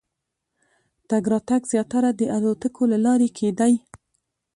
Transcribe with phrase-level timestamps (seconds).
[1.09, 3.73] تګ راتګ زیاتره د الوتکو له لارې کېدی.